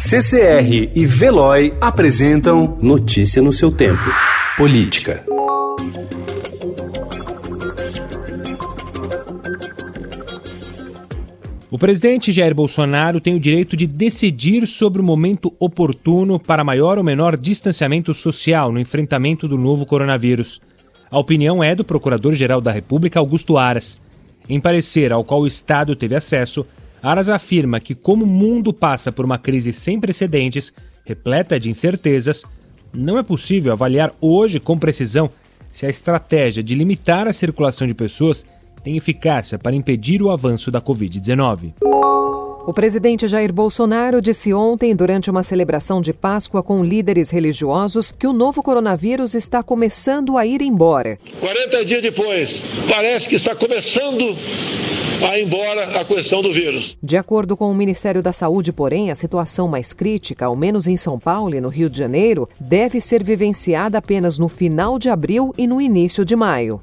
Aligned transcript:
CCR 0.00 0.92
e 0.94 1.04
Veloy 1.04 1.74
apresentam 1.80 2.78
Notícia 2.80 3.42
no 3.42 3.52
seu 3.52 3.72
tempo. 3.72 4.04
Política. 4.56 5.24
O 11.68 11.76
presidente 11.76 12.30
Jair 12.30 12.54
Bolsonaro 12.54 13.20
tem 13.20 13.34
o 13.34 13.40
direito 13.40 13.76
de 13.76 13.88
decidir 13.88 14.68
sobre 14.68 15.02
o 15.02 15.04
momento 15.04 15.52
oportuno 15.58 16.38
para 16.38 16.62
maior 16.62 16.96
ou 16.96 17.02
menor 17.02 17.36
distanciamento 17.36 18.14
social 18.14 18.70
no 18.70 18.78
enfrentamento 18.78 19.48
do 19.48 19.58
novo 19.58 19.84
coronavírus. 19.84 20.60
A 21.10 21.18
opinião 21.18 21.62
é 21.62 21.74
do 21.74 21.84
Procurador-Geral 21.84 22.60
da 22.60 22.70
República, 22.70 23.18
Augusto 23.18 23.58
Aras. 23.58 23.98
Em 24.48 24.60
parecer 24.60 25.12
ao 25.12 25.24
qual 25.24 25.40
o 25.40 25.46
Estado 25.46 25.96
teve 25.96 26.14
acesso, 26.14 26.64
Aras 27.02 27.28
afirma 27.28 27.80
que, 27.80 27.94
como 27.94 28.24
o 28.24 28.28
mundo 28.28 28.72
passa 28.72 29.12
por 29.12 29.24
uma 29.24 29.38
crise 29.38 29.72
sem 29.72 30.00
precedentes, 30.00 30.72
repleta 31.04 31.58
de 31.58 31.70
incertezas, 31.70 32.44
não 32.92 33.18
é 33.18 33.22
possível 33.22 33.72
avaliar 33.72 34.12
hoje 34.20 34.58
com 34.58 34.78
precisão 34.78 35.30
se 35.72 35.86
a 35.86 35.88
estratégia 35.88 36.62
de 36.62 36.74
limitar 36.74 37.28
a 37.28 37.32
circulação 37.32 37.86
de 37.86 37.94
pessoas 37.94 38.44
tem 38.82 38.96
eficácia 38.96 39.58
para 39.58 39.76
impedir 39.76 40.22
o 40.22 40.30
avanço 40.30 40.70
da 40.70 40.80
Covid-19. 40.80 41.74
O 42.68 42.72
presidente 42.74 43.26
Jair 43.26 43.50
Bolsonaro 43.50 44.20
disse 44.20 44.52
ontem, 44.52 44.94
durante 44.94 45.30
uma 45.30 45.42
celebração 45.42 46.02
de 46.02 46.12
Páscoa 46.12 46.62
com 46.62 46.84
líderes 46.84 47.30
religiosos, 47.30 48.10
que 48.12 48.26
o 48.26 48.32
novo 48.32 48.62
coronavírus 48.62 49.34
está 49.34 49.62
começando 49.62 50.36
a 50.36 50.44
ir 50.44 50.60
embora. 50.60 51.18
40 51.40 51.84
dias 51.86 52.02
depois, 52.02 52.62
parece 52.90 53.26
que 53.26 53.36
está 53.36 53.54
começando 53.54 54.22
a 55.24 55.40
embora 55.40 56.00
a 56.00 56.04
questão 56.04 56.40
do 56.40 56.52
vírus. 56.52 56.96
De 57.02 57.16
acordo 57.16 57.56
com 57.56 57.70
o 57.70 57.74
Ministério 57.74 58.22
da 58.22 58.32
Saúde, 58.32 58.72
porém, 58.72 59.10
a 59.10 59.14
situação 59.14 59.66
mais 59.66 59.92
crítica, 59.92 60.46
ao 60.46 60.56
menos 60.56 60.86
em 60.86 60.96
São 60.96 61.18
Paulo 61.18 61.54
e 61.54 61.60
no 61.60 61.68
Rio 61.68 61.90
de 61.90 61.98
Janeiro, 61.98 62.48
deve 62.60 63.00
ser 63.00 63.24
vivenciada 63.24 63.98
apenas 63.98 64.38
no 64.38 64.48
final 64.48 64.98
de 64.98 65.08
abril 65.08 65.52
e 65.58 65.66
no 65.66 65.80
início 65.80 66.24
de 66.24 66.36
maio. 66.36 66.80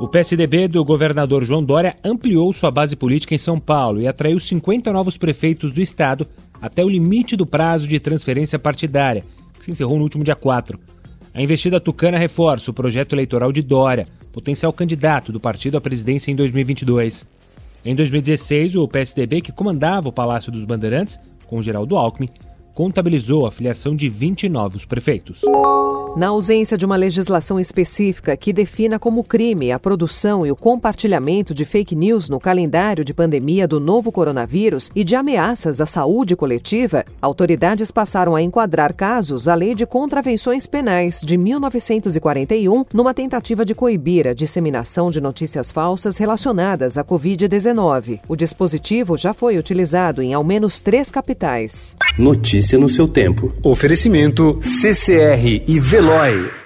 O 0.00 0.08
PSDB 0.08 0.66
do 0.66 0.84
governador 0.84 1.44
João 1.44 1.62
Dória 1.62 1.96
ampliou 2.02 2.52
sua 2.52 2.70
base 2.70 2.96
política 2.96 3.34
em 3.34 3.38
São 3.38 3.60
Paulo 3.60 4.00
e 4.00 4.08
atraiu 4.08 4.40
50 4.40 4.92
novos 4.92 5.16
prefeitos 5.16 5.72
do 5.72 5.80
estado 5.80 6.26
até 6.60 6.84
o 6.84 6.88
limite 6.88 7.36
do 7.36 7.46
prazo 7.46 7.86
de 7.86 8.00
transferência 8.00 8.58
partidária, 8.58 9.24
que 9.58 9.64
se 9.64 9.70
encerrou 9.70 9.96
no 9.96 10.02
último 10.02 10.24
dia 10.24 10.34
4. 10.34 10.78
A 11.34 11.40
investida 11.40 11.80
tucana 11.80 12.18
reforça 12.18 12.70
o 12.70 12.74
projeto 12.74 13.14
eleitoral 13.14 13.52
de 13.52 13.62
Dória, 13.62 14.08
potencial 14.32 14.72
candidato 14.72 15.30
do 15.30 15.38
partido 15.40 15.76
à 15.76 15.80
presidência 15.80 16.30
em 16.30 16.34
2022. 16.34 17.26
Em 17.84 17.96
2016, 17.96 18.76
o 18.76 18.86
PSDB, 18.86 19.40
que 19.40 19.50
comandava 19.50 20.08
o 20.08 20.12
Palácio 20.12 20.52
dos 20.52 20.64
Bandeirantes, 20.64 21.18
com 21.46 21.60
Geraldo 21.60 21.96
Alckmin, 21.96 22.28
contabilizou 22.74 23.46
a 23.46 23.50
filiação 23.50 23.96
de 23.96 24.08
20 24.08 24.48
novos 24.48 24.84
prefeitos. 24.84 25.42
Na 26.14 26.28
ausência 26.28 26.76
de 26.76 26.84
uma 26.84 26.94
legislação 26.94 27.58
específica 27.58 28.36
que 28.36 28.52
defina 28.52 28.98
como 28.98 29.24
crime 29.24 29.72
a 29.72 29.78
produção 29.78 30.46
e 30.46 30.52
o 30.52 30.56
compartilhamento 30.56 31.54
de 31.54 31.64
fake 31.64 31.96
news 31.96 32.28
no 32.28 32.38
calendário 32.38 33.02
de 33.02 33.14
pandemia 33.14 33.66
do 33.66 33.80
novo 33.80 34.12
coronavírus 34.12 34.90
e 34.94 35.04
de 35.04 35.16
ameaças 35.16 35.80
à 35.80 35.86
saúde 35.86 36.36
coletiva, 36.36 37.06
autoridades 37.20 37.90
passaram 37.90 38.36
a 38.36 38.42
enquadrar 38.42 38.92
casos 38.92 39.48
à 39.48 39.54
Lei 39.54 39.74
de 39.74 39.86
Contravenções 39.86 40.66
Penais 40.66 41.22
de 41.24 41.38
1941 41.38 42.84
numa 42.92 43.14
tentativa 43.14 43.64
de 43.64 43.74
coibir 43.74 44.28
a 44.28 44.34
disseminação 44.34 45.10
de 45.10 45.18
notícias 45.18 45.70
falsas 45.70 46.18
relacionadas 46.18 46.98
à 46.98 47.04
Covid-19. 47.04 48.20
O 48.28 48.36
dispositivo 48.36 49.16
já 49.16 49.32
foi 49.32 49.56
utilizado 49.56 50.20
em 50.20 50.34
ao 50.34 50.44
menos 50.44 50.82
três 50.82 51.10
capitais. 51.10 51.96
Notícia 52.18 52.78
no 52.78 52.90
seu 52.90 53.08
tempo. 53.08 53.50
Oferecimento 53.62 54.58
CCR 54.60 55.64
e 55.66 55.80
Veloy. 56.02 56.61